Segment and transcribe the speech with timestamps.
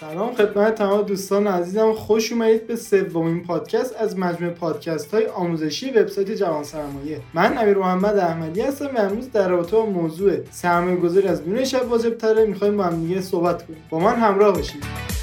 [0.00, 1.92] سلام خدمت تمام دوستان عزیزم.
[1.92, 7.78] خوش اومدید به سومین پادکست از مجموعه پادکست های آموزشی وبسایت جوان سرمایه من امیر
[7.78, 12.18] محمد احمدی هستم و امروز در رابطه با موضوع سرمایه گذاری از دونه شب واجب
[12.18, 12.46] تره.
[12.46, 13.82] می‌خوایم با هم دیگه صحبت کنیم.
[13.90, 15.13] با من همراه باشید.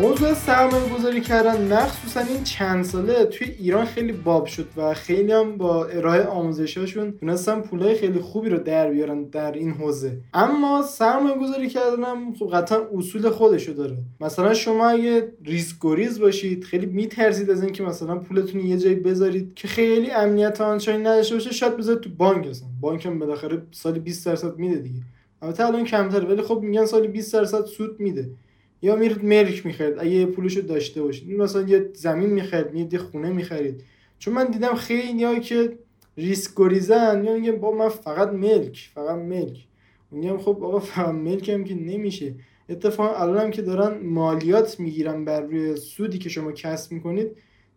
[0.00, 1.72] موضوع سرمایه گذاری کردن.
[1.72, 7.12] مخصوصا این چند ساله توی ایران خیلی باب شد و خیلی هم با ارائه آموزشاشون
[7.12, 10.18] تونستن پولای خیلی خوبی رو در بیارن در این حوزه.
[10.34, 13.96] اما سرمایه گذاری کردن هم خب قطعا اصول خودشو داره.
[14.20, 19.54] مثلا شما اگه ریسک گریز باشید خیلی میترسید از اینکه مثلا پولتون یه جایی بذارید
[19.54, 24.00] که خیلی امنیت آنچنانی نداشته باشه شاید بذارید تو بانک اصلا بانک هم بالاخره سالی
[24.00, 25.00] 20 درصد میده دیگه.
[25.42, 28.30] البته الان کمتره ولی خب میگن سالی 20 درصد سود میده.
[28.82, 31.30] یا میرید ملک می‌خرید اگه پولشو داشته باشید.
[31.30, 33.84] مثلا یه زمین می‌خرید یه خونه می‌خرید.
[34.18, 35.78] چون من دیدم خیلی که
[36.16, 39.66] ریسک گریزن یا میگم با من فقط ملک فقط ملک.
[40.10, 42.34] میگم خب بابا فقط ملک هم که نمیشه.
[42.68, 47.36] اتفاقا الان هم که دارن مالیات می‌گیرن بر روی سودی که شما کسب می‌کنید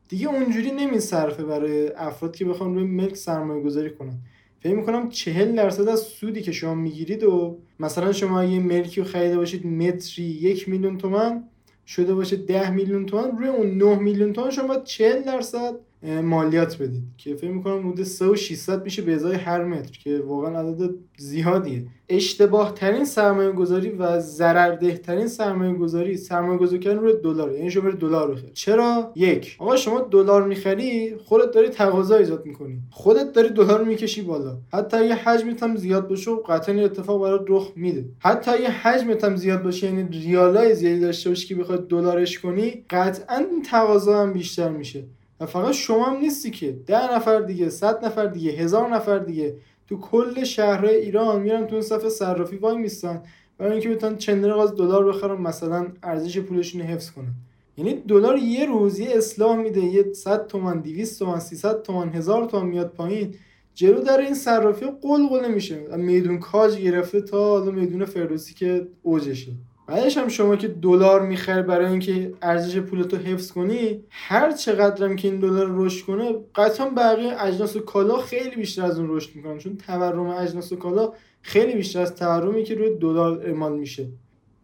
[0.10, 4.18] دیگه اونجوری نمیصرفه برای افراد که بخوان روی ملک سرمایه گذاری کنن.
[4.66, 9.08] فکر می‌کنم چهل درصد از سودی که شما می‌گیرید و مثلا شما یه ملکی رو
[9.08, 11.44] خریده باشید متری یک میلیون تومن
[11.88, 15.76] شده باشه ده میلیون تومن روی اون 9 میلیون تومن شما باید 40 درصد
[16.06, 17.04] مالیات بدید.
[17.18, 20.90] که فکر می‌کنم حدود 3 و 600 میشه به ازای هر متر که واقعا عدد
[21.18, 21.86] زیادیه.
[22.10, 27.72] اشتباه ترین سرمایه گذاری و ضررده ترین سرمایه گذاری سرمایه گذاری کردن روی دلار یعنی
[27.72, 29.56] شما دلار بخری چرا؟ یک.
[29.60, 32.78] آقا شما دلار می‌خری خودت داری تقاضا ایجاد می‌کنی.
[32.90, 34.58] خودت داری دلار می‌کشی بالا.
[34.74, 38.06] حتی اگه حجمت هم زیاد باشه قطعا اتفاق برات رخ میده.
[38.20, 42.86] حتی اگه حجمت هم زیاد باشه یعنی ریالای زیادی داشته باشی که بخواد دلارش کنی
[42.90, 45.04] قطعا تقاضا هم بیشتر میشه.
[45.40, 49.56] و فقط شما هم نیستی که ده نفر دیگه صد نفر دیگه هزار نفر دیگه
[49.88, 53.22] تو کل شهرهای ایران میرن تو اون صفحه صرافی وای میستن
[53.58, 57.34] برای اینکه بتونن چندین از دلار بخرن مثلا ارزش پولشون رو حفظ کنن.
[57.78, 62.46] یعنی دلار یه روز یه اصلاح میده یه 100 تومن 200 تومن 300 تومن هزار
[62.46, 63.36] تومن میاد پایین
[63.74, 69.52] جلو در این صرافی قلقله میشه میدون کاج گرفته تا حالا میدون فردوسی که اوجشه.
[69.88, 75.28] بعدش هم شما که دلار می‌خری برای اینکه ارزش پولتو حفظ کنی هر چقدرم که
[75.28, 79.58] این دلار رشد کنه قطعا بقیه اجناس و کالا خیلی بیشتر از اون رشد می‌کنن.
[79.58, 84.08] چون تورم اجناس و کالا خیلی بیشتر از تورمی که روی دلار اعمال میشه.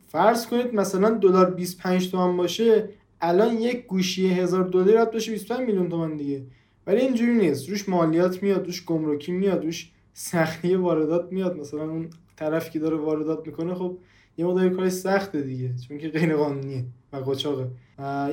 [0.07, 2.89] فرض کنید مثلا دلار 25 تومن باشه
[3.21, 6.41] الان یک گوشی هزار دلار رد بشه 25 میلیون تومن دیگه.
[6.87, 7.69] ولی اینجوری نیست.
[7.69, 11.57] روش مالیات میاد روش گمرکی میاد روش سختی واردات میاد.
[11.57, 12.09] مثلا اون
[12.41, 13.97] طرفی که داره واردات می‌کنه خب
[14.37, 17.67] یه مقدار کار سخته دیگه چون که غیر قانونیه و قاچاقه.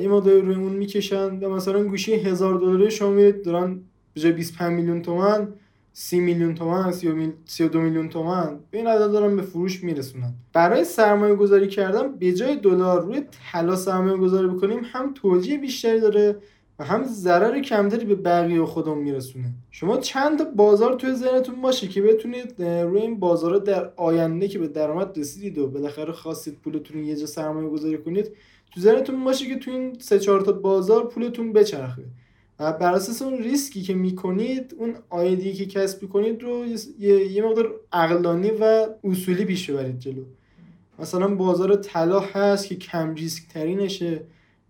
[0.00, 3.80] یه مقدار روی اون می‌کشن و مثلا گوشی هزار دلاری شما میرید دارن
[4.14, 5.48] به جای 25 میلیون تومن
[5.92, 6.92] 30 میلیون تومن
[7.44, 10.34] 32 میلیون تومن به این عدد دارن به فروش میرسونن.
[10.52, 16.00] برای سرمایه گذاری کردن به جای دلار روی طلا سرمایه گذاری بکنیم هم توجیه بیشتری
[16.00, 16.36] داره
[16.78, 19.52] و هم ضرر کمتری به بقیه خودمون میرسونه.
[19.70, 24.68] شما چند بازار توی ذهنتون باشه که بتونید روی این بازارا در آینده که به
[24.68, 28.30] درآمد رسیدید و بالاخره خواستید پولتون یه جا سرمایه گذاری کنید
[28.74, 32.04] تو ذهنتون باشه که تو این سه چهار تا بازار پولتون بچرخه.
[32.60, 36.66] و بر اساس اون ریسکی که می‌کنید اون آیدی که کسب کنید رو
[36.98, 40.22] یه, یه مقدار عقلانی و اصولی پیش ببرید جلو.
[40.98, 44.20] مثلا بازار طلا هست که کم ریسک ترینشه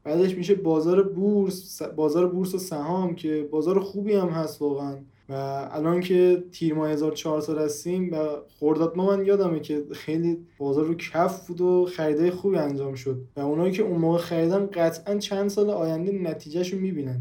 [0.05, 4.97] بعدش میشه بازار بورس بازار بورس و سهام که بازار خوبی هم هست واقعا.
[5.29, 5.33] و
[5.73, 8.17] الان که تیر ماه 1400 هستیم و
[8.59, 13.21] خورداد ما من یادمه که خیلی بازار رو کف بود و خریدای خوبی انجام شد.
[13.37, 17.21] و اونایی که اون موقع خریدن قطعا چند سال آینده نتیجهش رو می‌بینن.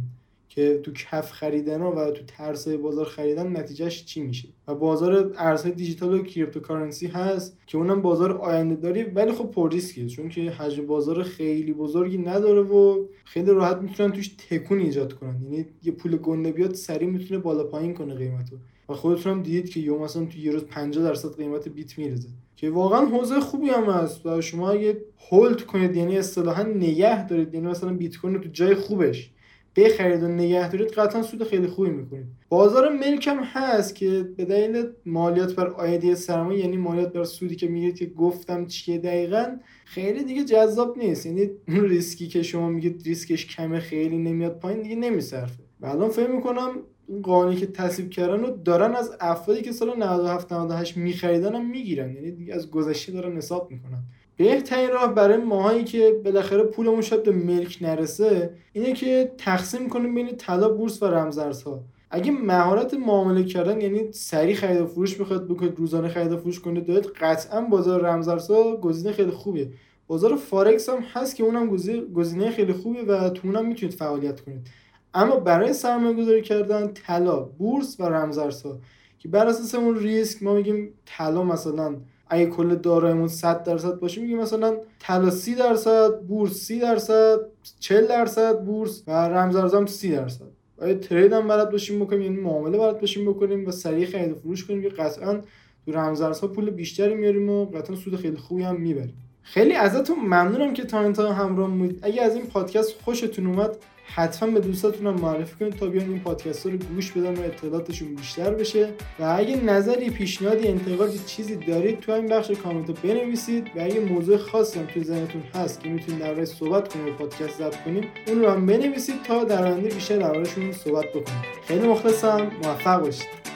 [0.58, 5.76] که تو کف خریدن و تو ترسای بازار خریدن نتیجهش چی میشه؟ و بازار ارزهای
[5.76, 10.52] دیجیتال و cryptocurrency هست که اونم بازار آینده داری ولی خب پر ریسکه چون که
[10.52, 15.42] حجم بازار خیلی بزرگی نداره و خیلی راحت می‌تونن توش تکون ایجاد کنن.
[15.44, 18.56] یعنی یه پول گنده بیاد سریع می‌تونه بالا پایین کنه قیمتو.
[18.90, 22.30] و خودتون هم دیدید که یه مثلا تو یه روز 50 درصد قیمت بیت می‌ریزه
[22.56, 24.98] که واقعا حوزه خوبی هم هست و شما اگه
[25.32, 27.54] hold کنید یعنی اصطلاحا نگه دارید.
[27.54, 29.32] یعنی مثلا بیت کوین تو جای خوبش
[29.78, 34.46] بخرید و نگه دارید قطعا سود خیلی خوبی می‌کنید بازار ملک هم هست که به
[34.46, 39.58] دلیل مالیات بر عایدی سرمایه یعنی مالیات بر سودی که میگید که گفتم چیه دقیقا
[39.86, 41.26] خیلی دیگه جذاب نیست.
[41.26, 45.64] یعنی ریسکی که شما میگید ریسکش کمه خیلی نمیاد پایین دیگه نمیصرفه.
[45.82, 46.70] و فکر می‌کنم
[47.08, 51.70] این قانونی که تصویب کردن رو دارن از افرادی که سال 97 98 میخریدن هم
[51.70, 52.14] می‌گیرن.
[52.14, 54.04] یعنی دیگه از گذشته دارن حساب می‌کنن.
[54.38, 60.16] بهترین راه برای ماهایی که بالاخره پولمون شاید به ملک نرسه اینه که تقسیم کنیم
[60.16, 61.84] بین طلا بورس و رمزارزها.
[62.12, 66.60] اگه مهارت معامله کردن یعنی سریع خرید و فروش بخواد بکنید روزانه خرید و فروش
[66.60, 69.70] کنید دارید قطعا بازار رمزارزها گزینه خیلی خوبیه.
[70.08, 71.70] بازار فارکس هم هست که اونم
[72.14, 74.68] گزینه خیلی خوبیه و تو اونم می‌تونید فعالیت کنید.
[75.14, 78.80] اما برای سرمایه گذاری کردن طلا بورس و رمزارزها
[79.20, 81.96] که بر اساس اون ریسک ما میگیم طلا مثلا
[82.30, 87.40] اگه کل دارایمون 100 درصد باشه میگیم مثلا طلا 30 درصد بورس 30 درصد
[87.80, 90.46] 40 درصد بورس و رمزارزها هم 30 درصد.
[90.82, 94.36] آیا ترید هم بلد باشیم بکنیم؟ یعنی معامله بلد باشیم بکنیم و سریع خرید و
[94.36, 95.42] فروش کنیم که قطعا
[95.86, 99.18] تو رمزارزها پول بیشتری میاریم و قطعا سود خیلی خوبی هم می‌بریم.
[99.42, 102.00] خیلی ازتون ممنونم که تا انتها همراه بودید.
[102.02, 103.78] اگه از این پادکست خوشتون اومد
[104.16, 108.54] حتما به دوستاتون معرفی کنید تا بیان این پادکست رو گوش بدن و اطلاعاتشون بیشتر
[108.54, 108.90] بشه.
[109.20, 114.38] و اگه نظری پیشنهادی انتقادی چیزی دارید تو این بخش کامنت بنویسید و اگه موضوع
[114.38, 118.40] خاصی هم تو ذهنتون هست که می‌تونید دربارش صحبت کنید و پادکست ضبط کنیم اون
[118.40, 122.52] رو هم بنویسید تا در آینده بیشتر دربارهشون صحبت بکنیم خیلی مخلصم.
[122.64, 123.47] موفق باشید.